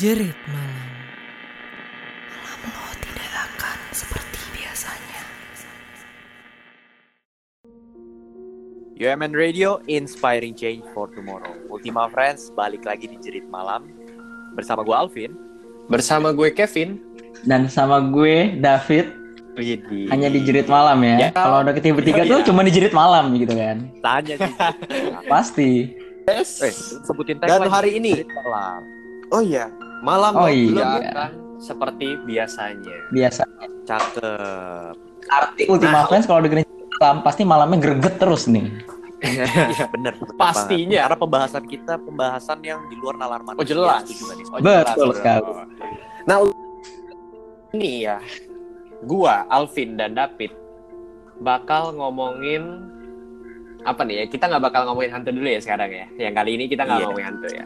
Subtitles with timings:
[0.00, 0.88] Jerit malam.
[2.32, 5.20] Malam lo tidak akan seperti biasanya.
[8.96, 11.52] UMN Radio, inspiring change for tomorrow.
[11.68, 13.88] Ultima Friends, balik lagi di Jerit Malam.
[14.52, 15.32] Bersama gue Alvin.
[15.86, 16.96] Bersama gue Kevin.
[17.42, 19.12] Dan sama gue David
[19.52, 20.08] Widih.
[20.08, 21.16] hanya di jerit malam ya.
[21.18, 21.30] Ya.
[21.30, 22.46] Kalau udah ketiga bertiga tuh Iya.
[22.46, 23.88] cuma di jerit malam gitu kan.
[23.98, 24.54] Tanya nih.
[25.26, 25.70] Pasti.
[26.24, 26.44] eh,
[27.02, 28.80] sebutin Dan tagline hari ini- Jerit Malam.
[29.30, 29.66] Oh iya,
[30.00, 30.98] malam Oh iya.
[30.98, 32.96] bukan seperti biasanya.
[33.10, 33.42] Biasa.
[33.84, 34.94] Cakep.
[35.28, 36.64] Arti Ultima Friends kalau dengerin
[36.96, 38.66] malam pasti malamnya greget terus nih.
[39.20, 39.44] Iya,
[39.92, 40.16] bener.
[40.16, 40.80] bener Pastinya.
[40.88, 41.04] banget.
[41.04, 43.60] Karena pembahasan kita pembahasan yang di luar nalar manusia.
[43.60, 44.00] Oh, jelas.
[44.02, 44.16] Nih?
[44.48, 45.50] Oh, Betul jelas, sekali.
[46.24, 46.36] Nah,
[47.70, 48.16] ini ya,
[49.04, 50.52] gua, Alvin dan David
[51.38, 52.88] bakal ngomongin
[53.82, 54.24] apa nih ya?
[54.26, 56.06] Kita nggak bakal ngomongin hantu dulu ya sekarang ya.
[56.18, 57.04] Yang kali ini kita nggak Iya.
[57.04, 57.64] ngomongin hantu ya.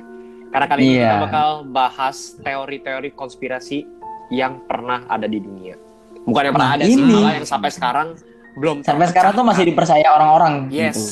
[0.54, 1.02] Karena kali ini Iya.
[1.02, 3.82] kita bakal bahas teori-teori konspirasi
[4.30, 5.74] yang pernah ada di dunia.
[6.22, 7.10] Bukan yang pernah Nah, ada sih, ini.
[7.12, 8.08] malah yang sampai sekarang
[8.54, 10.94] belum Sampai sekarang tuh masih dipercaya orang-orang Yes.
[10.94, 11.02] gitu.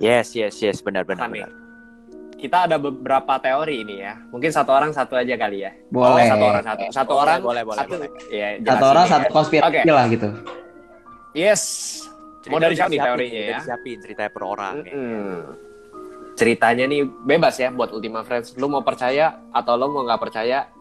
[0.00, 0.78] Yes, yes, yes.
[0.80, 1.28] Benar, benar,
[2.40, 4.16] kita ada beberapa teori ini ya.
[4.30, 5.76] Mungkin satu orang satu aja kali ya.
[5.92, 6.24] Boleh.
[6.24, 6.82] Oh, satu orang satu.
[6.88, 7.92] Satu Boleh, orang boleh, boleh, satu.
[7.98, 8.10] boleh.
[8.32, 9.10] Ya, Satu orang ya.
[9.12, 9.92] satu konspirasi Oke.
[9.92, 10.28] lah gitu.
[11.34, 11.62] Yes.
[12.48, 13.48] Mau dari siapa nih teorinya ya?
[13.52, 14.74] dari Siapin ceritanya per orang.
[14.80, 14.94] ya.
[16.40, 18.56] Ceritanya nih bebas ya buat Ultima Friends.
[18.56, 20.72] Lu mau percaya atau lu mau nggak percaya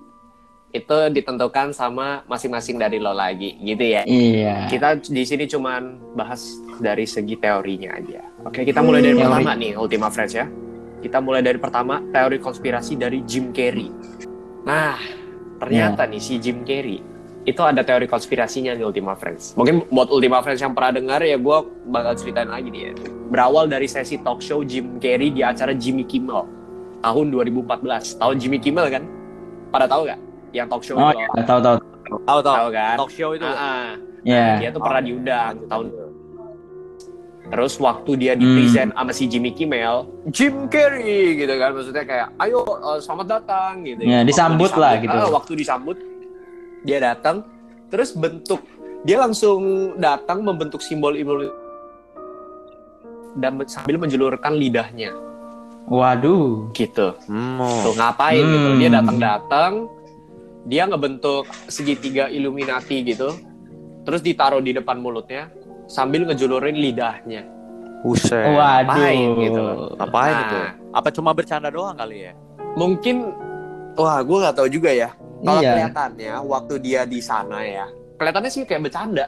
[0.72, 4.08] itu ditentukan sama masing-masing dari lo lagi gitu ya.
[4.08, 4.72] Iya.
[4.72, 6.48] Kita di sini cuman bahas
[6.80, 8.24] dari segi teorinya aja.
[8.48, 9.28] Oke, kita mulai dari Teori.
[9.28, 10.48] pertama nih Ultima Friends ya.
[11.04, 13.92] Kita mulai dari pertama teori konspirasi dari Jim Carrey.
[14.64, 14.96] Nah,
[15.60, 17.04] ternyata nih si Jim Carrey
[17.44, 19.56] itu ada teori konspirasinya nih Ultima Friends.
[19.56, 22.92] Mungkin buat Ultima Friends yang pernah dengar ya gue bakal ceritain lagi nih ya.
[23.30, 26.44] Berawal dari sesi talk show Jim Carrey di acara Jimmy Kimmel
[27.00, 28.20] tahun 2014.
[28.20, 29.04] Tahun Jimmy Kimmel kan?
[29.70, 30.20] Pada tahu gak?
[30.52, 31.46] Yang talk show Oh itu loh.
[31.46, 31.76] tahu tahu.
[32.26, 32.56] Tahu, tahu.
[32.58, 32.96] Tahu kan?
[32.98, 33.46] Talk show itu.
[33.46, 33.90] Ah, ah.
[34.20, 34.46] Iya.
[34.60, 35.86] Dia tuh pernah diundang tahun
[37.50, 38.56] Terus waktu dia di Hmm.
[38.62, 43.82] present sama si Jimmy Kimmel, Jim Carrey gitu kan, maksudnya kayak, ayo uh, selamat datang
[43.82, 44.06] gitu.
[44.06, 45.18] Ya, Waktu disambut lah gitu.
[45.18, 45.98] ah, waktu disambut,
[46.82, 47.44] dia datang,
[47.88, 48.64] terus bentuk,
[49.02, 49.60] dia langsung
[49.96, 51.50] datang membentuk simbol-simbol
[53.36, 55.14] dan men- sambil menjulurkan lidahnya
[55.86, 56.70] Waduh.
[56.72, 57.14] gitu.
[57.26, 57.62] Hmm.
[57.82, 58.54] Tuh ngapain Hmm.
[58.54, 58.70] gitu?
[58.78, 59.72] Dia datang-datang,
[60.66, 63.34] dia ngebentuk segitiga Illuminati gitu,
[64.04, 65.50] terus ditaruh di depan mulutnya
[65.86, 67.42] sambil ngejulurin lidahnya.
[68.00, 68.56] Buset.
[68.56, 68.86] Waduh.
[68.88, 69.64] ngapain gitu.
[69.98, 70.44] Ngapain Nah.
[70.46, 70.60] itu?
[70.90, 72.34] Apa cuma bercanda doang kali ya?
[72.74, 73.34] Mungkin,
[73.94, 75.10] wah gue nggak tahu juga ya.
[75.40, 75.72] Kalau Iya.
[75.74, 77.86] kelihatannya waktu dia di sana ya,
[78.16, 79.26] kelihatannya sih kayak bercanda.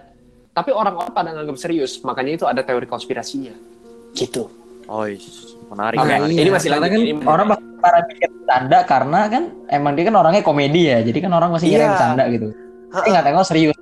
[0.51, 3.55] Tapi orang-orang pada nganggap serius, makanya itu ada teori konspirasinya.
[4.11, 4.51] Gitu.
[4.91, 5.95] Oh, is- menarik.
[5.97, 6.35] Oke, menarik.
[6.35, 7.47] ini masih lanjut, kan ini orang
[7.79, 10.99] para pikir bercanda karena kan emang dia kan orangnya komedi ya.
[10.99, 11.91] Jadi kan orang masih ngira Iya.
[11.95, 12.47] bercanda gitu.
[12.91, 13.77] Tapi nggak tengok serius.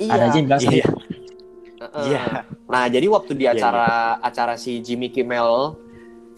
[0.00, 0.80] Ada aja yang bilang serius.
[0.80, 0.96] Iya.
[1.82, 2.04] Heeh.
[2.08, 2.22] Iya.
[2.64, 3.88] Nah, jadi waktu di Iya, acara
[4.18, 5.76] acara si Jimmy Kimmel,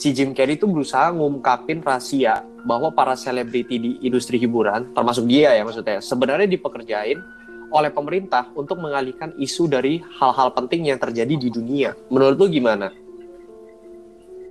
[0.04, 5.56] si Jim Carrey itu berusaha ngungkapin rahasia bahwa para selebriti di industri hiburan, termasuk dia
[5.56, 7.25] ya maksudnya, sebenarnya dipekerjain
[7.72, 11.97] oleh pemerintah untuk mengalihkan isu dari hal-hal penting yang terjadi di dunia.
[12.12, 12.92] Menurut lu gimana?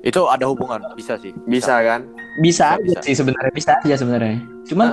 [0.02, 1.38] Itu ada hubungan, bisa sih.
[1.46, 2.02] Bisa kan?
[2.42, 3.00] Bisa, Bisa, aja bisa.
[3.06, 4.38] sih sebenarnya bisa aja sebenarnya.
[4.66, 4.88] Cuman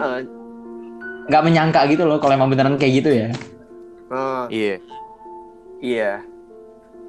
[1.25, 3.29] nggak menyangka gitu loh kalau emang beneran kayak gitu ya.
[4.13, 4.77] Heeh, Iya.
[5.81, 6.13] iya.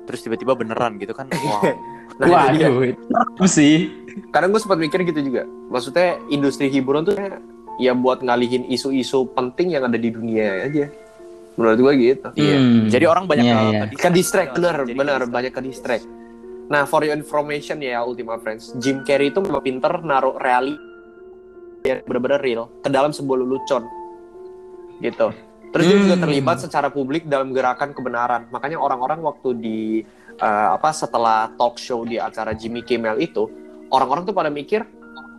[0.07, 1.28] Terus tiba-tiba beneran gitu kan.
[1.35, 1.75] Wow.
[2.18, 2.28] Nah.
[2.28, 3.76] Waduh, itu sih.
[4.28, 5.44] kadang gue sempat mikir gitu juga.
[5.70, 7.16] Maksudnya industri hiburan tuh
[7.78, 10.92] ya buat ngalihin isu-isu penting yang ada di dunia aja.
[11.54, 12.28] Menurut gue gitu.
[12.36, 12.58] Iya.
[12.58, 12.86] Hmm.
[12.88, 13.82] Jadi orang banyak Iya, ke- iya.
[13.86, 16.06] ke- ke distract bener bener banyak ke distract
[16.66, 20.72] nah for your information ya Ultima Friends Jim Carrey itu memang pinter naruh reali
[21.82, 23.84] yang bener-bener real ke dalam sebuah lelucon
[25.00, 25.36] gitu
[25.68, 26.24] terus dia juga Hmm.
[26.24, 29.80] terlibat secara publik dalam gerakan kebenaran makanya orang-orang waktu di
[30.42, 33.46] eh, apa setelah talk show di acara Jimmy Kimmel itu
[33.88, 34.82] orang-orang tuh pada mikir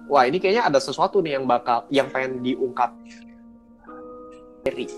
[0.06, 2.94] wah ini kayaknya ada sesuatu nih yang bakal yang pengen diungkap
[4.62, 4.88] Carrey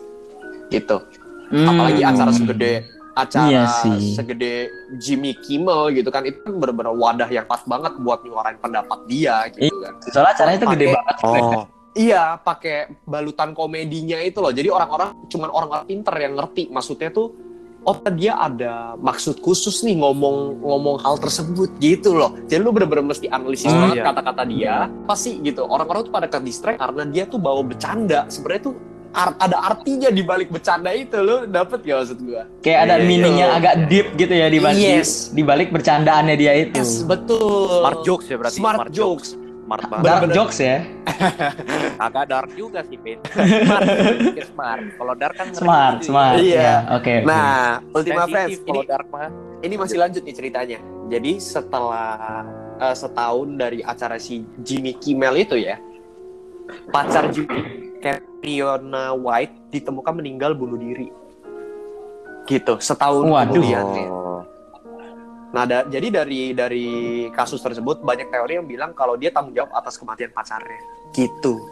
[0.68, 0.98] gitu
[1.44, 1.68] Hmm.
[1.68, 2.72] apalagi acara segede
[3.14, 4.16] acara Iya sih.
[4.16, 4.52] segede
[4.96, 9.44] Jimmy Kimmel gitu kan itu kan bener-bener wadah yang pas banget buat nyuarain pendapat dia
[9.50, 11.16] gitu kan Soalnya acaranya itu gede banget.
[11.22, 11.62] Oh,
[11.94, 17.28] iya pakai balutan komedinya itu loh jadi orang-orang cuman orang-orang pinter yang ngerti maksudnya tuh
[17.84, 23.04] oh dia ada maksud khusus nih ngomong ngomong hal tersebut gitu loh jadi lu bener-bener
[23.06, 24.04] mesti analisis Oh, banget iya.
[24.04, 28.62] kata-kata dia pasti gitu orang-orang tuh pada ke distract karena dia tuh bawa bercanda sebenarnya
[28.64, 28.74] tuh
[29.12, 32.98] ar- ada artinya di balik bercanda itu lo dapet gak maksud gua Kayak ada Iya,
[32.98, 33.06] iya.
[33.06, 35.10] meaning yang agak deep gitu ya di balik Yes.
[35.30, 36.80] di balik bercandaannya dia itu.
[36.80, 37.68] Yes, betul.
[37.78, 38.58] smart jokes ya berarti.
[38.58, 39.28] Smart, jokes.
[39.64, 40.04] Smart banget.
[40.04, 40.84] Dark jokes ya.
[42.04, 43.16] Agak dark juga sih, Pin.
[43.24, 43.88] Smart.
[44.52, 44.82] Smart.
[44.94, 46.36] Kalau dark kan ngeri Smart, smart.
[46.36, 46.60] Iya.
[46.60, 47.12] Ya, Oke.
[47.16, 47.26] oke.
[47.26, 49.30] Nah, Ultima Friends, ini kalau dark mah.
[49.64, 50.78] ini masih lanjut nih ceritanya.
[51.08, 52.44] Jadi setelah
[52.76, 55.80] eh, setahun dari acara si Jimmy Kimmel itu ya,
[56.92, 61.08] pacar Jimmy, Catriona White ditemukan meninggal bunuh diri.
[62.44, 63.56] Gitu, setahun Waduh.
[63.56, 63.84] kemudian.
[63.96, 64.08] nih.
[65.54, 65.56] Oh.
[65.56, 66.88] Nah, da- jadi dari dari
[67.30, 70.82] kasus tersebut banyak teori yang bilang kalau dia tanggung jawab atas kematian pacarnya.
[71.12, 71.62] Gitu.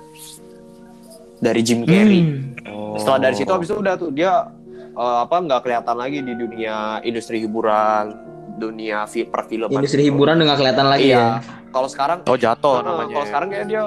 [1.36, 2.22] Dari Jim Carrey.
[2.62, 2.94] Hmm.
[2.94, 4.46] Setelah dari situ habis itu udah tuh dia
[4.92, 8.14] eh, apa nggak kelihatan lagi di dunia industri hiburan,
[8.54, 9.74] dunia fi- perfilman.
[9.74, 10.14] Industri gitu.
[10.14, 11.18] hiburan udah nggak kelihatan lagi Iya.
[11.18, 11.26] ya.
[11.68, 13.12] Kalau sekarang Oh, jatuh eh, namanya.
[13.12, 13.82] Kalau sekarang kayak dia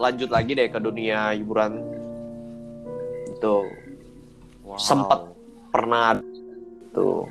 [0.00, 1.72] lanjut lagi deh ke dunia hiburan.
[3.30, 3.68] Itu
[4.62, 4.80] Wow.
[4.80, 5.20] sempet.
[5.70, 6.18] pernah
[6.90, 7.30] tuh.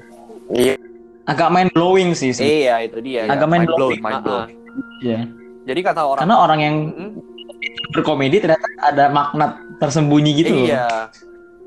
[0.49, 0.79] Iya,
[1.29, 2.65] Agak mind blowing sih sih.
[2.65, 3.29] iya itu dia.
[3.29, 4.01] Agak mind mind blowing.
[4.01, 4.45] mind ah.
[4.99, 5.19] Iya.
[5.63, 7.11] Jadi kata orang Karena orang yang Mm,
[7.91, 9.45] berkomedi ternyata ada makna
[9.77, 10.65] tersembunyi gitu loh.
[10.65, 10.87] Iya.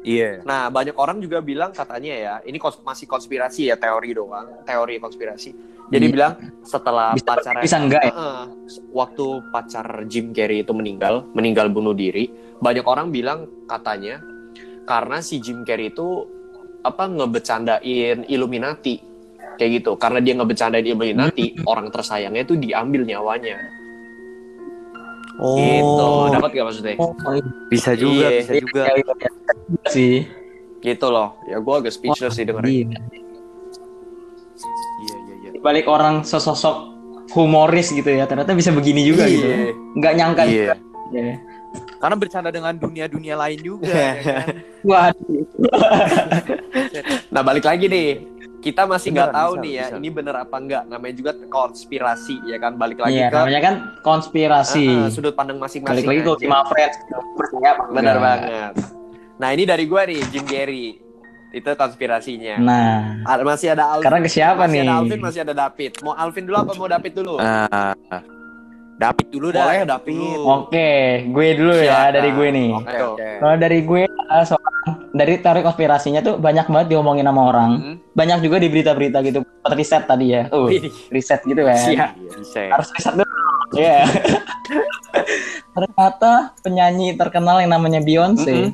[0.03, 0.31] Iya.
[0.43, 4.99] Nah, banyak orang juga bilang katanya ya, ini kons- masih konspirasi ya, teori doang, teori
[4.99, 5.55] konspirasi.
[5.87, 6.13] Jadi Iya.
[6.13, 8.13] bilang setelah Bisa pacaran bisa enggak ya?
[8.13, 8.43] Heeh.
[8.91, 12.27] waktu pacar Jim Carrey itu meninggal, meninggal bunuh diri,
[12.59, 14.19] banyak orang bilang katanya
[14.83, 16.27] karena si Jim Carrey itu
[16.83, 18.99] apa ngebecandain Illuminati
[19.55, 19.97] kayak gitu.
[19.97, 21.65] Karena dia ngebecandain Illuminati, Hmm.
[21.67, 23.57] orang tersayangnya itu diambil nyawanya.
[25.37, 25.57] Oh.
[25.57, 26.09] Gitu.
[26.37, 26.95] Dapat gak maksudnya?
[26.99, 27.13] Oh.
[27.67, 28.41] Bisa juga, Iya.
[28.41, 28.83] bisa juga.
[28.85, 29.31] Iya, iya, iya.
[29.89, 30.17] sih.
[30.79, 31.39] Gitu loh.
[31.47, 32.93] Ya gue agak speechless sih dengerin.
[32.93, 33.01] Iya.
[35.03, 35.61] Iya, iya, iya.
[35.61, 36.91] Balik orang sesosok
[37.33, 39.47] humoris gitu ya, ternyata bisa begini juga gitu.
[39.47, 39.73] Iya.
[39.97, 40.53] Nggak nyangka Iya.
[40.53, 40.75] juga.
[41.13, 41.35] Iya.
[41.97, 43.89] Karena bercanda dengan dunia-dunia lain juga.
[43.89, 44.47] ya kan?
[44.91, 45.45] Waduh.
[47.33, 48.21] Nah balik lagi nih,
[48.63, 49.97] kita masih nggak tahu bisa, nih ya, bisa.
[49.99, 50.83] ini bener apa enggak.
[50.87, 52.79] Namanya juga konspirasi ya kan.
[52.79, 53.75] Balik lagi Iya, ke namanya kan
[54.07, 54.87] konspirasi.
[54.87, 56.07] Ah, ah, sudut pandang Balik masing-masing.
[56.07, 56.31] lagi ke.
[56.39, 56.97] Ultima Friends.
[57.35, 58.17] Percaya enggak?
[58.23, 58.73] banget.
[59.43, 60.89] Nah ini dari gue nih, Jim Carrey.
[61.53, 62.57] Itu konspirasinya.
[62.65, 62.97] Nah,
[63.45, 64.09] masih ada Alvin.
[64.09, 64.81] sekarang ke siapa masih nih?
[64.89, 65.93] ada Alvin, masih ada David.
[66.01, 67.35] Mau Alvin dulu apa mau David dulu?
[67.37, 67.93] Ah,
[69.03, 69.67] David dulu dah.
[69.67, 70.39] Boleh, David.
[70.47, 70.91] Oke,
[71.27, 72.13] gue dulu ya Silakan.
[72.15, 72.71] dari gue nih.
[72.71, 73.29] Oke, oke.
[73.43, 74.73] Kalau dari gue uh, soal
[75.11, 77.71] dari teori konspirasinya tuh banyak banget diomongin sama orang.
[77.75, 77.97] Hmm.
[78.15, 79.43] Banyak juga di berita-berita gitu.
[79.43, 80.47] Buat riset tadi ya.
[80.55, 80.71] Uh,
[81.11, 81.83] riset gitu kan.
[81.91, 82.61] Iya, bisa.
[82.71, 83.27] Harus riset dulu.
[83.75, 84.07] Iya.
[85.75, 86.33] Ternyata
[86.63, 88.71] penyanyi terkenal yang namanya Beyonce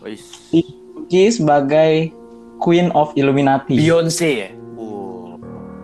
[0.00, 0.18] Wih.
[0.54, 2.14] dipuji sebagai
[2.62, 3.76] Queen of Illuminati.
[3.76, 4.50] Beyonce ya?
[4.78, 5.36] Oh.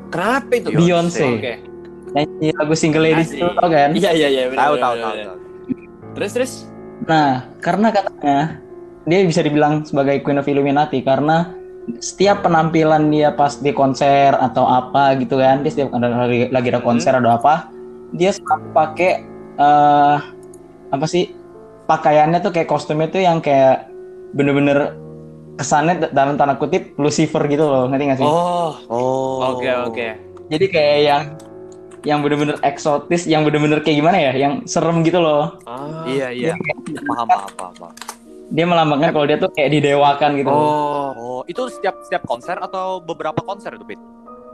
[0.08, 0.70] Kenapa itu?
[0.72, 1.26] Beyonce.
[1.26, 1.73] Oke.
[2.14, 3.90] Nyanyi lagu Single Ladies itu tau kan?
[3.90, 4.42] Iya, iya, iya.
[4.46, 5.38] bener, Tahu, bener, tahu, bener, tahu.
[6.14, 6.52] Terus, terus?
[7.10, 8.38] Nah, karena katanya
[9.04, 11.50] dia bisa dibilang sebagai Queen of Illuminati karena
[12.00, 16.68] setiap penampilan dia pas di konser atau apa gitu kan, dia setiap ada lagi, lagi
[16.72, 17.68] ada konser atau apa,
[18.14, 19.12] dia selalu pakai
[19.54, 20.16] eh
[20.90, 21.34] apa sih
[21.84, 23.90] pakaiannya tuh kayak kostumnya tuh yang kayak
[24.32, 24.96] bener-bener
[25.60, 28.26] kesannya dalam tanda kutip Lucifer gitu loh, ngerti gak sih?
[28.26, 29.54] Oh, Oh.
[29.54, 30.08] oke, oke.
[30.48, 31.22] Jadi kayak yang
[32.04, 35.56] yang bener-bener eksotis, yang bener-bener kayak gimana ya, yang serem gitu loh.
[35.64, 36.04] Ah.
[36.04, 36.52] Iya, iya.
[37.02, 37.94] Paham, paham, paham, paham.
[38.52, 40.48] Dia melambangkan kalau dia tuh kayak didewakan gitu.
[40.48, 40.60] loh.
[40.60, 44.00] Oh, Oh, itu setiap setiap konser atau beberapa konser itu, Pit?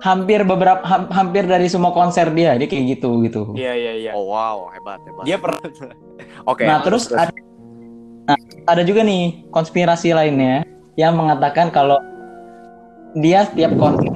[0.00, 3.52] hampir beberapa ham- hampir dari semua konser dia dia kayak gitu gitu.
[3.52, 4.10] iya, iya, iya.
[4.16, 5.28] Oh, wow, hebat, hebat.
[5.28, 5.60] Dia pernah
[6.48, 6.64] Oke.
[6.64, 7.28] nah terus ada,
[8.24, 8.32] nah,
[8.64, 10.64] ada juga nih konspirasi lainnya
[10.96, 12.00] yang mengatakan kalau
[13.12, 14.08] dia setiap konser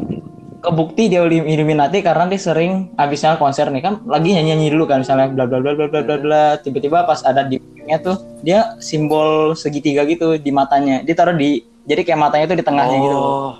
[0.64, 4.84] kebukti dia Illu- Illuminati karena dia sering abisnya konser nih kan lagi nyanyi nyanyi dulu
[4.84, 8.16] kan misalnya bla bla bla bla bla bla bla tiba-tiba pas ada di nya tuh
[8.40, 12.96] dia simbol segitiga gitu di matanya dia taruh di jadi kayak matanya tuh di tengahnya
[12.98, 13.12] gitu.
[13.14, 13.52] Oh,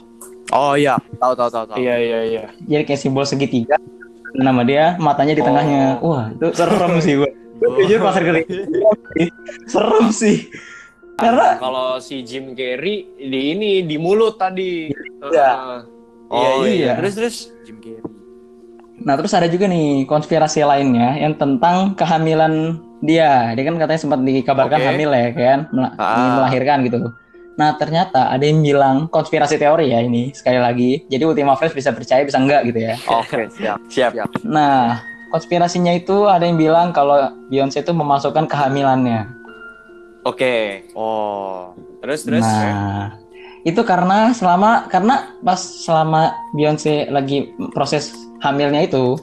[0.53, 1.77] Oh iya, tahu tahu tahu tahu.
[1.77, 2.43] iya, iya, iya.
[2.63, 3.77] jadi kayak simbol segitiga
[4.33, 5.47] nama dia matanya di Oh.
[5.47, 7.31] tengahnya wah itu serem sih gue
[7.81, 8.17] jujur pas
[9.67, 10.49] serem sih
[11.15, 14.91] karena Kalau si Jim Carrey di ini di mulut tadi.
[15.23, 15.47] Iya.
[15.47, 15.81] Ah.
[16.35, 16.99] Oh, iya.
[16.99, 17.37] Terus terus.
[17.63, 18.03] Jim Carrey.
[18.97, 24.19] nah terus ada juga nih konspirasi lainnya yang tentang kehamilan dia dia kan katanya sempat
[24.19, 24.87] dikabarkan Oke.
[24.87, 26.41] hamil ya kan mel- Ah.
[26.41, 27.11] melahirkan gitu
[27.55, 31.91] nah ternyata ada yang bilang konspirasi teori ya ini sekali lagi jadi Ultima Friends bisa
[31.91, 33.77] percaya bisa enggak gitu ya Oke, siap.
[33.87, 34.11] Siap.
[34.15, 34.29] Siap.
[34.43, 39.27] nah konspirasinya itu ada yang bilang kalau Beyonce itu memasukkan kehamilannya
[40.25, 40.89] Oke.
[40.97, 41.77] Oh.
[42.01, 42.41] Terus terus.
[42.41, 43.13] Nah,
[43.65, 49.17] itu karena selama karena pas selama Beyonce lagi proses hamilnya itu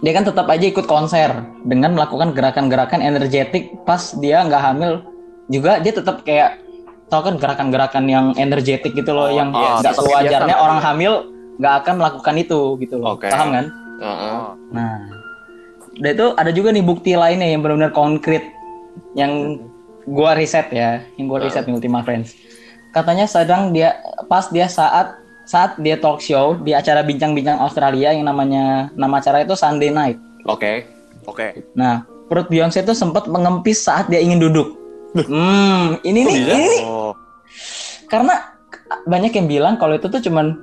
[0.00, 1.28] dia kan tetap aja ikut konser
[1.68, 5.04] dengan melakukan gerakan-gerakan energetik pas dia nggak hamil
[5.46, 6.56] juga dia tetap kayak
[7.12, 10.64] tau kan gerakan-gerakan yang energetik gitu loh Oh, yang iya, nggak seperti sewajarnya biasa.
[10.64, 11.12] orang hamil
[11.60, 13.28] nggak akan melakukan itu gitu loh Oke.
[13.28, 13.66] paham kan
[14.00, 14.32] Heeh.
[14.32, 14.52] Oh.
[14.72, 14.96] nah
[16.00, 18.40] Dan itu ada juga nih bukti lainnya yang benar-benar konkret
[19.12, 19.60] yang
[20.08, 22.32] gua riset ya, yang gua riset nih Ultima Friends.
[22.90, 28.26] Katanya sedang dia pas dia saat saat dia talk show di acara bincang-bincang Australia yang
[28.26, 30.18] namanya nama acara itu Sunday Night.
[30.46, 30.86] Oke.
[31.26, 31.62] Oke.
[31.74, 34.78] Nah, perut Beyonce itu sempat mengempis saat dia ingin duduk.
[35.10, 37.18] Hmm, ini nih, ini nih Oh,
[38.06, 38.54] karena
[39.10, 40.54] banyak yang bilang kalau itu tuh cuman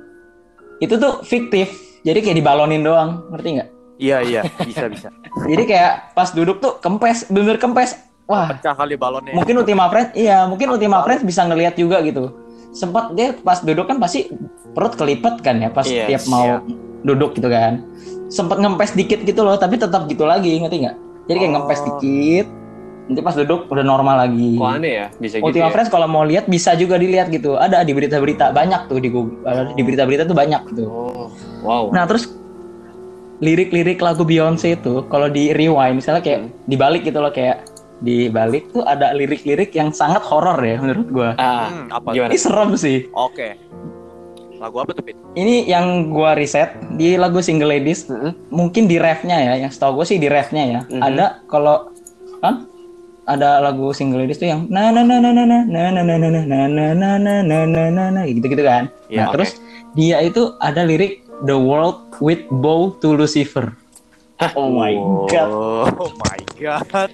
[0.80, 1.68] itu tuh fiktif.
[2.00, 3.70] Jadi kayak dibalonin doang, ngerti nggak?
[3.98, 5.08] iya iya, bisa bisa.
[5.50, 7.98] Jadi kayak pas duduk tuh kempes, bener kempes.
[8.28, 9.32] Wah, Pecah kali balonnya.
[9.32, 12.28] mungkin Ultima Friends, iya mungkin Ultima Friends bisa ngelihat juga gitu.
[12.70, 14.28] Sempat dia pas duduk kan pasti
[14.70, 16.56] perut kelipet kan ya pas Yes, tiap mau iya.
[17.02, 17.80] duduk gitu kan.
[18.28, 20.96] Sempat ngempes dikit gitu loh, tapi tetap gitu lagi, ngerti nggak?
[21.24, 21.54] Jadi kayak Oh.
[21.56, 22.46] ngempes dikit,
[23.08, 24.52] nanti pas duduk udah normal lagi.
[24.54, 25.72] Kok aneh ya bisa gitu Ultima ya?
[25.72, 27.56] Friends kalau mau lihat bisa juga dilihat gitu.
[27.56, 30.84] Ada di berita-berita banyak tuh di Google, ada di berita-berita tuh banyak gitu.
[30.84, 31.32] Oh,
[31.64, 31.88] wow.
[31.88, 32.28] Nah terus
[33.38, 36.50] lirik-lirik lagu Beyonce itu kalau di rewind misalnya kayak Hmm.
[36.66, 37.64] dibalik gitu loh kayak
[37.98, 41.30] dibalik tuh ada lirik-lirik yang sangat horor ya menurut gua.
[41.34, 42.08] ah, Hmm, apa?
[42.12, 42.30] gimana?
[42.30, 42.98] Ini serem sih.
[43.10, 43.58] Oke.
[44.58, 45.14] Lagu apa tuh, Pit?
[45.32, 48.34] Ini yang gua riset di lagu Single Ladies Mm-mm.
[48.50, 50.80] mungkin di refnya ya, yang setahu gue sih di refnya ya.
[50.86, 50.98] Mhm.
[51.00, 51.94] Ada kalau
[52.38, 52.66] kan
[53.24, 56.16] ada lagu Single Ladies tuh yang na na na na na na na na na
[56.16, 58.90] na na na na na na na na na gitu gitu kan.
[59.06, 59.34] Ya, nah oke.
[59.38, 59.50] terus
[59.94, 63.70] dia itu ada lirik The World with Bow to Lucifer.
[64.54, 64.94] Oh my
[65.26, 65.50] god,
[65.98, 67.10] Oh my god.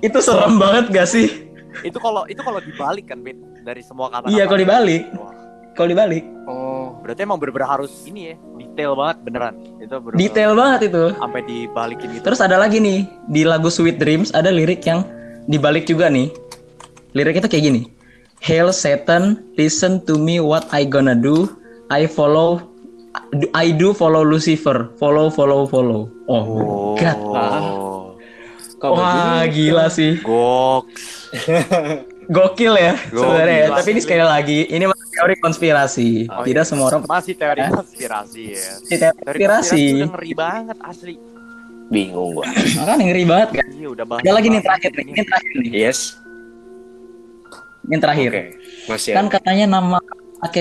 [0.00, 1.28] itu serem banget gak sih?
[1.82, 4.30] itu kalau itu kalau dibalik kan, Pit, dari semua kata.
[4.30, 5.02] Iya kalau dibalik,
[5.74, 9.54] kalau dibalik Oh, Berarti emang bener-bener harus ini ya, detail banget beneran.
[9.76, 11.04] Itu bener detail banget itu.
[11.18, 12.24] sampai dibalikin gitu.
[12.24, 15.04] Terus ada lagi nih di lagu Sweet Dreams ada lirik yang
[15.44, 16.32] dibalik juga nih.
[17.12, 17.82] Liriknya tuh kayak gini.
[18.40, 21.48] Hail Satan, listen to me what I gonna do.
[21.88, 22.72] I follow
[23.52, 24.94] I do follow Lucifer.
[24.94, 26.06] Follow follow follow.
[26.30, 27.18] Oh, god.
[27.18, 28.14] Oh.
[28.78, 29.72] kok Wah, begini?
[29.72, 30.12] gila sih.
[30.20, 31.32] Goks.
[32.24, 33.68] Gokil ya Gokil sebenarnya ya.
[33.76, 36.08] Tapi ini sekali lagi ini masih teori konspirasi.
[36.28, 36.68] Oh, Tidak iya.
[36.68, 37.72] semua orang Masih teori Hah?
[37.74, 38.64] konspirasi ya.
[38.80, 39.40] pasti teori Teori konspirasi.
[39.44, 41.14] konspirasi udah ngeri banget asli.
[41.92, 42.46] Bingung gua.
[42.48, 43.66] Makanya ngeri banget kan.
[43.72, 44.20] Iya udah bahas.
[44.24, 45.04] Ada lagi nih terakhir nih.
[45.04, 45.20] ini.
[45.24, 45.70] Terakhir nih.
[45.72, 45.98] Yes.
[47.84, 48.30] Yang terakhir.
[48.32, 48.42] Oke.
[48.88, 49.98] Masih Kan katanya nama
[50.40, 50.60] pakai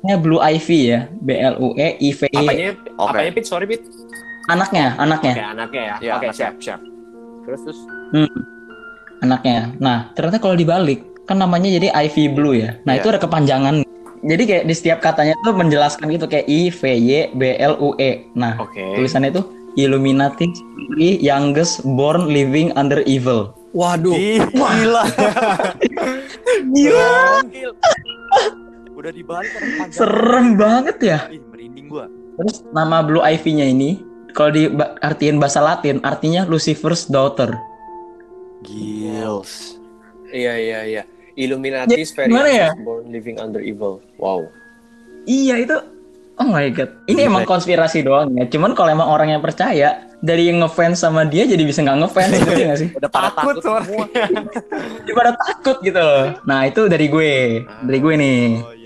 [0.00, 2.36] bionya Blue Ivy ya, B L U E I V Y.
[2.36, 2.68] Apanya?
[2.96, 3.12] Oke.
[3.12, 3.44] Apanya Pit?
[3.44, 3.82] Sorry Pit.
[4.48, 5.34] Anaknya, anaknya.
[5.36, 5.94] Oke, anaknya ya.
[6.00, 6.32] Iya, Oke, anaknya.
[6.32, 6.80] siap, siap.
[7.44, 7.80] Terus terus.
[8.10, 8.30] Hmm.
[9.20, 9.58] Anaknya.
[9.76, 12.80] Nah, ternyata kalau dibalik kan namanya jadi Ivy Blue ya.
[12.88, 13.04] Nah, Iya.
[13.04, 13.74] itu ada kepanjangan.
[14.20, 17.92] Jadi kayak di setiap katanya tuh menjelaskan gitu kayak I V Y B L U
[17.96, 18.24] E.
[18.32, 18.80] Nah, Oke.
[18.96, 19.44] tulisannya itu
[19.76, 20.48] Illuminati
[20.98, 23.52] Youngest Born Living Under Evil.
[23.70, 24.12] Waduh.
[24.12, 25.04] Ih, Gila.
[26.74, 27.08] Gila.
[29.00, 29.96] Udah dibalik panjang.
[29.96, 31.18] Serem banget ya.
[31.32, 32.04] Ih, merinding gua.
[32.36, 33.96] Terus nama Blue Ivy-nya ini
[34.36, 37.56] kalau diartiin bahasa Latin artinya Lucifer's daughter.
[38.60, 39.80] Gils.
[40.28, 41.02] Iya, iya, iya.
[41.32, 42.68] Illuminati Ya, ya?
[42.84, 44.04] born living under evil.
[44.20, 44.44] Wow.
[45.24, 45.76] Iya itu
[46.40, 46.88] Oh my god.
[47.04, 48.48] Ini emang konspirasi doang ya.
[48.48, 52.32] Cuman kalau emang orang yang percaya dari yang ngefans sama dia jadi bisa nggak ngefans
[52.40, 52.88] gitu nggak sih?
[52.96, 54.04] Udah pada Takut takut, semua.
[55.04, 56.24] Jadi pada takut gitu loh.
[56.48, 57.32] Nah itu dari gue,
[57.84, 58.40] dari gue nih.
[58.56, 58.79] Oh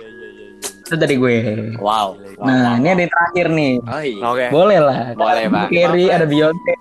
[0.84, 1.34] Itu dari gue.
[1.80, 2.20] Wow.
[2.38, 3.72] Nah ini ada yang terakhir nih.
[3.82, 4.10] Hai.
[4.16, 4.44] Oke.
[4.52, 4.98] Boleh lah.
[5.14, 5.68] Boleh, Ada Bang.
[5.70, 6.72] Carrie, ada Beyonce.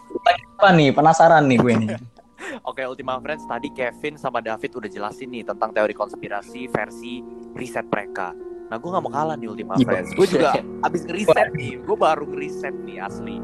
[0.53, 0.89] Apa nih?
[0.91, 1.89] Penasaran nih gue nih.
[2.69, 7.23] Oke, Ultima Friends tadi Kevin sama David udah jelasin nih tentang teori konspirasi versi
[7.55, 8.35] riset mereka.
[8.67, 9.87] Nah, gue gak mau kalah nih Ultima Iya.
[9.87, 10.09] Friends.
[10.11, 10.51] Gue juga
[10.87, 11.79] abis ngeriset nih.
[11.79, 13.39] Gue baru ngeriset nih asli.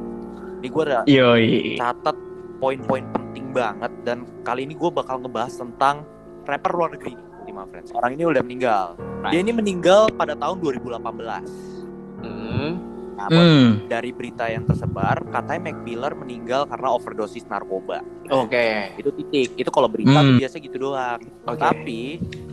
[0.59, 1.79] Ini gue udah Yoi.
[1.79, 2.15] catat
[2.59, 6.03] poin-poin penting banget dan kali ini gue bakal ngebahas tentang
[6.43, 7.15] rapper luar negeri
[7.49, 7.89] Ultima Friends.
[7.97, 8.85] Orang ini udah meninggal.
[9.33, 11.49] Dia ini meninggal pada tahun 2018.
[12.21, 12.71] Hmm.
[13.19, 13.83] Nah, Hmm.
[13.91, 17.99] dari berita yang tersebar, katanya Mac Miller meninggal karena overdosis narkoba.
[18.31, 18.95] Oke.
[18.95, 19.59] Itu titik.
[19.59, 20.39] Itu kalau berita Hmm.
[20.39, 21.19] biasa gitu doang.
[21.43, 21.59] Oke.
[21.59, 22.01] Tapi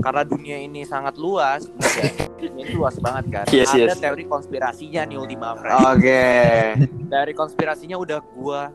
[0.02, 1.70] karena dunia ini sangat luas,
[2.42, 3.44] dunia ini luas banget kan.
[3.54, 4.00] Yes, Ada yes.
[4.02, 5.86] teori konspirasinya nih Ultima Friends.
[5.86, 6.24] Oke.
[7.14, 8.72] Teori konspirasinya udah gua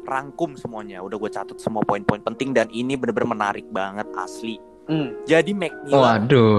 [0.00, 4.58] rangkum semuanya, udah gue catat semua poin-poin penting dan ini bener-bener menarik banget asli.
[4.90, 5.14] Hmm.
[5.22, 6.58] Jadi Mac Miller Waduh.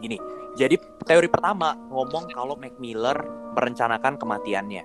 [0.00, 0.16] gini.
[0.56, 3.14] Jadi teori pertama ngomong kalau Mac Miller
[3.52, 4.84] merencanakan kematiannya.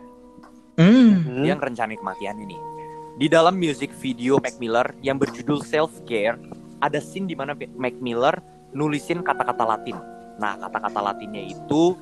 [0.75, 1.41] Hmm.
[1.41, 2.61] Dia ngerencanain kematiannya nih.
[3.15, 6.35] Di dalam music video Mac Miller yang berjudul Self Care,
[6.81, 8.35] ada scene di mana Mac Miller
[8.73, 9.97] nulisin kata-kata Latin.
[10.41, 11.93] Nah, kata-kata Latinnya itu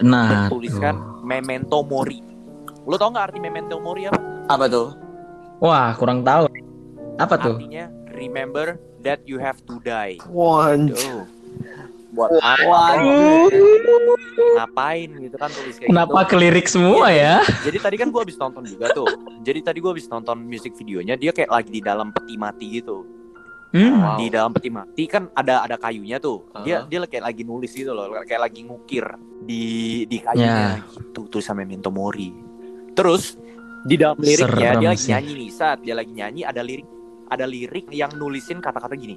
[0.00, 0.46] Nah.
[0.46, 1.26] bertuliskan tuh.
[1.26, 2.22] memento mori.
[2.86, 4.18] Lo tau nggak arti memento mori apa?
[4.46, 4.88] Apa tuh?
[5.58, 6.46] Wah kurang tahu.
[7.18, 7.58] Apa tuh?
[7.58, 7.90] Artinya
[8.20, 10.20] remember that you have to die.
[10.26, 10.92] One.
[10.92, 11.24] Tuh.
[12.10, 13.06] buat apa
[14.58, 17.38] ngapain gitu kan tulis kayak Kenapa gitu kelirik semua ya?
[17.62, 19.06] jadi tadi kan gue habis nonton juga tuh
[19.40, 23.06] jadi tadi gue habis nonton music videonya dia kayak lagi di dalam peti mati gitu
[23.70, 24.02] Hmm.
[24.02, 24.18] Wow.
[24.18, 26.90] di dalam peti mati kan ada ada kayunya tuh dia Uh-huh.
[26.90, 29.06] dia kayak lagi nulis gitu loh kayak lagi ngukir
[29.40, 29.62] di
[30.04, 30.82] di kayunya Ya.
[30.82, 32.34] gitu tulisan memento mori
[32.92, 33.38] terus
[33.80, 35.10] di dalam liriknya Serem dia lagi sih.
[35.14, 36.82] nyanyi nih saat dia lagi nyanyi ada lirik
[37.30, 39.16] ada lirik yang nulisin kata-kata gini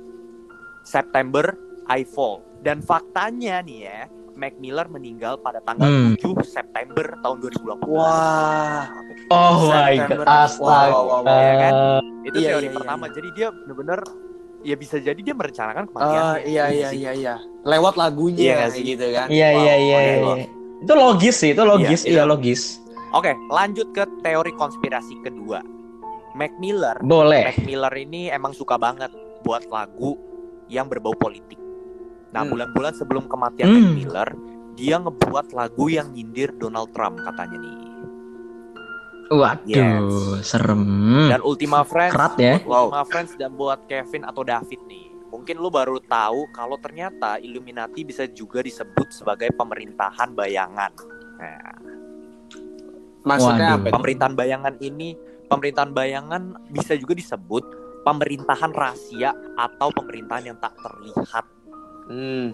[0.81, 1.53] September
[1.85, 3.99] I fall dan faktanya nih ya
[4.33, 6.17] Mac Miller meninggal pada tanggal Hmm.
[6.17, 8.89] 7 September tahun 2020 Wah.
[9.29, 10.25] Oh my god, September.
[10.25, 10.89] astaga.
[10.89, 11.73] Wow, wow, wow, ya kan?
[12.23, 13.13] itu Iya, teori iya, pertama iya.
[13.13, 13.99] jadi dia bener-bener
[14.63, 17.35] ya bisa jadi dia merencanakan kematian Ah, iya iya iya iya.
[17.61, 18.81] Lewat Iya lagunya sih?
[18.87, 19.27] gitu kan.
[19.27, 19.99] Iya Wow, iya iya.
[20.33, 20.45] iya.
[20.79, 22.61] Itu logis sih, itu logis, Iya, iya itu- logis.
[23.11, 25.61] Oke, lanjut ke teori konspirasi kedua.
[26.33, 27.53] Mac Miller, Boleh.
[27.53, 30.17] Mac Miller ini emang suka banget buat lagu
[30.65, 31.59] yang berbau politik.
[32.29, 32.51] Nah, Hmm.
[32.51, 33.75] bulan-bulan sebelum kematian Hmm.
[33.75, 34.29] Mac Miller,
[34.73, 37.77] dia ngebuat lagu yang nyindir Donald Trump katanya nih.
[39.29, 40.83] Waduh, serem.
[41.27, 42.55] Dan Ultima Friends, Kerat ya.
[42.59, 45.09] Ultima Friends dan buat Kevin atau David nih.
[45.29, 50.91] Mungkin lu baru tahu kalau ternyata Illuminati bisa juga disebut sebagai pemerintahan bayangan.
[51.39, 51.73] Nah,
[53.23, 53.87] Maksudnya Waduh.
[53.87, 53.95] apa?
[53.95, 55.15] pemerintahan bayangan ini
[55.47, 57.63] pemerintahan bayangan bisa juga disebut
[58.03, 61.45] pemerintahan rahasia atau pemerintahan yang tak terlihat
[62.03, 62.51] Hmm,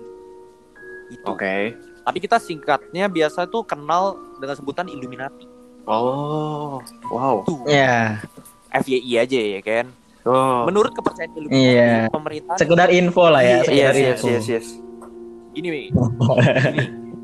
[1.10, 1.25] itu.
[1.25, 1.58] oke.
[2.00, 5.50] Tapi kita singkatnya biasa tuh kenal dengan sebutan Illuminati.
[5.89, 6.77] Oh,
[7.10, 7.41] wow.
[7.43, 8.22] Tuh, Ya,
[8.72, 9.89] FYI aja ya kan.
[10.22, 10.69] Oh.
[10.69, 12.13] Menurut kepercayaan Illuminati, Iya.
[12.13, 14.27] pemerintahan sekedar info lah ya, Iya, sekedar yes, info.
[14.29, 14.67] yes, yes.
[15.55, 15.88] ini nih.
[15.89, 16.79] Ini.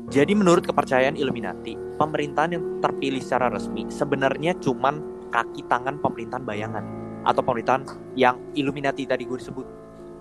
[0.06, 6.84] Jadi menurut kepercayaan Illuminati, pemerintahan yang terpilih secara resmi sebenarnya cuman kaki tangan pemerintahan bayangan
[7.26, 7.82] atau pemerintahan
[8.14, 9.66] yang Illuminati tadi gue disebut.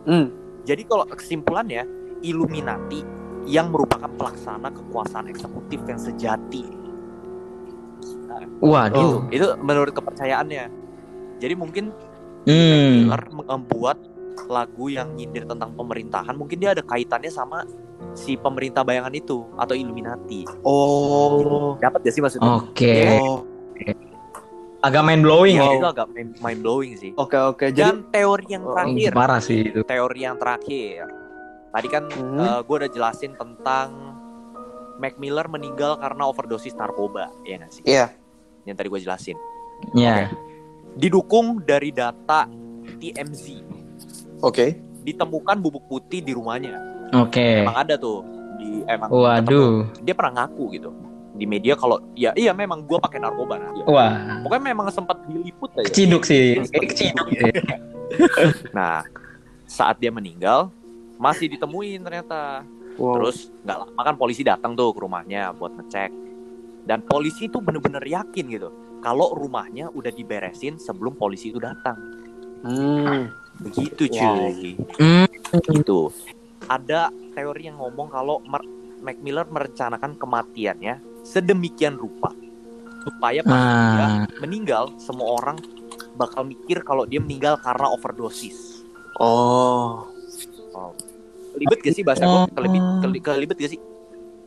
[0.10, 0.28] Hmm.
[0.66, 1.86] Jadi kalau kesimpulannya
[2.26, 3.06] Illuminati
[3.46, 6.66] yang merupakan pelaksana kekuasaan eksekutif yang sejati.
[8.60, 9.30] Waduh.
[9.30, 10.66] Itu menurut kepercayaannya.
[11.38, 11.94] Jadi mungkin
[12.46, 13.10] Hmm.
[13.10, 13.98] Miller membuat
[14.46, 17.66] lagu yang nyindir tentang pemerintahan, mungkin dia ada kaitannya sama
[18.14, 20.46] si pemerintah bayangan itu atau Illuminati.
[20.62, 21.74] Oh.
[21.82, 22.62] Dapat gak sih maksudnya?
[22.62, 23.18] Oke.
[23.18, 23.42] Oh.
[24.86, 25.76] Agak main blowing Ya, ya.
[25.76, 27.12] itu agak mind blowing sih.
[27.16, 27.66] Oke, oke.
[27.68, 29.82] Jadi Dan teori yang Oh, terakhir, Parah sih itu.
[29.82, 31.10] teori yang terakhir.
[31.74, 32.62] Tadi kan Hmm.
[32.62, 34.14] gue udah jelasin tentang
[34.96, 37.84] Mac Miller meninggal karena overdosis narkoba, ya nggak sih?
[37.84, 38.14] Iya.
[38.64, 39.38] Yang tadi gue jelasin.
[39.92, 40.32] Ya.
[40.96, 42.48] Didukung dari data
[42.96, 43.60] TMZ,
[44.40, 44.80] Oke.
[45.02, 46.80] ditemukan bubuk putih di rumahnya.
[47.12, 47.60] Oke.
[47.60, 48.24] Emang ada tuh
[48.56, 49.20] di emang ketemu.
[49.20, 49.74] Waduh.
[50.00, 50.90] dia pernah ngaku gitu
[51.36, 53.72] di media kalau ya iya memang gue pakai narkoba nah.
[53.86, 54.40] Wah.
[54.42, 55.86] Pokoknya memang sempat diliput aja.
[55.86, 56.56] Keciduk sih.
[56.72, 57.66] Keciduk diliput.
[57.68, 57.78] ya.
[58.78, 59.02] Nah,
[59.68, 60.72] saat dia meninggal
[61.20, 62.64] masih ditemuin ternyata.
[62.96, 63.20] Wow.
[63.20, 66.12] Terus nggak lama kan polisi datang tuh ke rumahnya buat ngecek.
[66.86, 68.70] Dan polisi tuh bener-bener yakin gitu
[69.04, 71.98] kalau rumahnya udah diberesin sebelum polisi itu datang.
[72.64, 73.30] Hmm.
[73.60, 74.50] Begitu Wow.
[74.50, 74.74] cuy.
[75.02, 75.28] Hmm.
[75.76, 76.10] Gitu.
[76.66, 78.40] Ada teori yang ngomong kalau
[79.06, 82.30] Mac Miller merencanakan kematiannya sedemikian rupa
[83.02, 83.60] supaya pas
[83.92, 84.26] dia Ah.
[84.40, 85.58] meninggal semua orang
[86.16, 88.86] bakal mikir kalau dia meninggal karena overdosis.
[89.16, 90.06] Oh.
[91.52, 92.42] Kelibet gak sih bahasa gue?
[92.52, 93.80] Kelibet, keli- kelibet gak sih?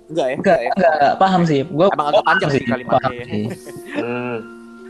[0.08, 0.36] Enggak ya?
[0.36, 0.70] Enggak, ya?
[0.72, 1.60] enggak paham sih.
[1.66, 3.24] Gua Emang agak panjang sih kalimatnya paham ya.
[3.26, 3.44] sih.
[3.98, 4.36] Hmm.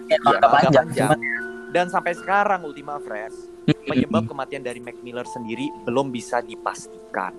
[0.06, 0.86] Ya, Iya, agak panjang.
[0.88, 1.22] cuman-
[1.68, 3.36] Dan sampai sekarang Ultima Fresh,
[3.88, 7.34] penyebab kematian dari Mac Miller sendiri belum bisa dipastikan.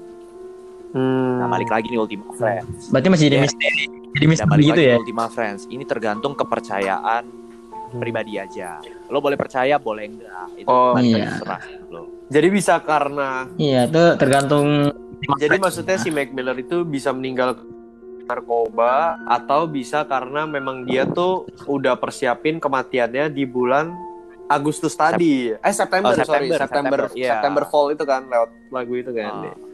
[0.89, 1.38] Hmm.
[1.38, 2.89] Nah, balik lagi nih Ultima Friends.
[2.89, 3.43] Berarti masih jadi Ya.
[3.45, 3.84] misteri.
[4.10, 4.95] Jadi misteri balik gitu lagi ya.
[4.97, 5.62] Ultima Friends.
[5.65, 7.23] Ini tergantung kepercayaan
[7.91, 8.82] pribadi aja.
[9.08, 10.45] Lo boleh percaya, boleh enggak.
[10.56, 11.25] Itu Oh, lagi iya.
[11.30, 12.02] terserah lo.
[12.30, 14.93] Jadi bisa karena Iya, itu tergantung
[15.36, 17.58] jadi maksudnya si Mac Miller itu bisa meninggal
[18.23, 23.89] narkoba atau bisa karena memang dia tuh udah persiapin kematiannya di bulan
[24.47, 25.49] Agustus tadi.
[25.52, 27.32] Eh September, Oh, sorry, September, September, September, iya.
[27.36, 29.34] September Fall itu kan lewat lagu itu kan.
[29.45, 29.68] Oh.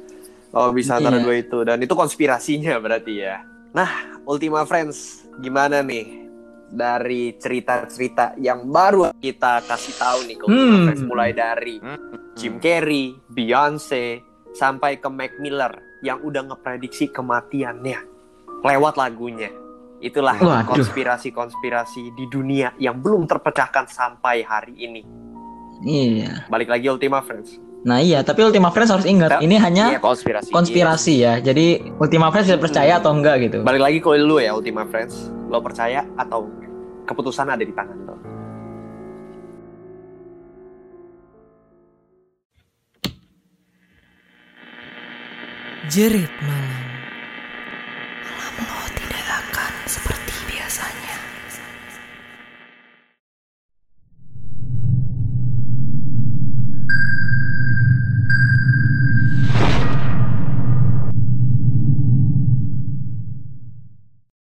[0.55, 1.23] Oh, bisa antara Iya.
[1.23, 3.43] dua itu dan itu konspirasinya berarti ya.
[3.71, 3.91] Nah,
[4.23, 6.23] Ultima Friends, gimana nih
[6.65, 10.85] dari cerita-cerita yang baru kita kasih tahu nih ke Ultima Hmm.
[10.87, 11.99] Friends mulai dari Hmm.
[12.33, 17.99] Jim Carrey, Beyonce, sampai ke Mac Miller yang udah ngeprediksi kematiannya
[18.61, 19.51] lewat lagunya.
[19.99, 25.01] Itulah konspirasi-konspirasi di dunia yang belum terpecahkan sampai hari ini.
[25.81, 26.47] Iya.
[26.47, 27.59] Balik lagi Ultima Friends.
[27.85, 29.39] Nah, iya, tapi Ultima Friends harus ingat, Iya.
[29.45, 30.49] ini hanya Iya, konspirasi.
[30.49, 31.33] konspirasi ya.
[31.37, 33.57] Jadi Ultima Friends bisa percaya atau enggak gitu.
[33.61, 35.29] Balik lagi ke lu ya Ultima Friends.
[35.51, 36.71] Lo percaya atau enggak?
[37.05, 38.15] Keputusan ada di tangan lo.
[45.85, 46.84] Jerit malam.